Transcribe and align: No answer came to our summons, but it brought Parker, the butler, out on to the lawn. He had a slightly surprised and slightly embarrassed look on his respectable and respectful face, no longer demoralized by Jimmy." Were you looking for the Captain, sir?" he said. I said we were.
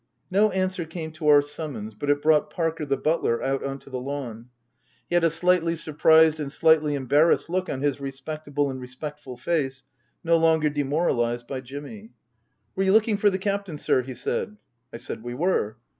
No 0.31 0.49
answer 0.49 0.83
came 0.83 1.11
to 1.11 1.27
our 1.27 1.43
summons, 1.43 1.93
but 1.93 2.09
it 2.09 2.23
brought 2.23 2.49
Parker, 2.49 2.87
the 2.87 2.97
butler, 2.97 3.43
out 3.43 3.63
on 3.63 3.77
to 3.81 3.89
the 3.91 3.99
lawn. 3.99 4.49
He 5.07 5.13
had 5.13 5.23
a 5.23 5.29
slightly 5.29 5.75
surprised 5.75 6.39
and 6.39 6.51
slightly 6.51 6.95
embarrassed 6.95 7.51
look 7.51 7.69
on 7.69 7.81
his 7.81 8.01
respectable 8.01 8.71
and 8.71 8.81
respectful 8.81 9.37
face, 9.37 9.83
no 10.23 10.37
longer 10.37 10.71
demoralized 10.71 11.45
by 11.45 11.61
Jimmy." 11.61 12.13
Were 12.75 12.81
you 12.81 12.93
looking 12.93 13.17
for 13.17 13.29
the 13.29 13.37
Captain, 13.37 13.77
sir?" 13.77 14.01
he 14.01 14.15
said. 14.15 14.57
I 14.91 14.97
said 14.97 15.21
we 15.21 15.35
were. 15.35 15.77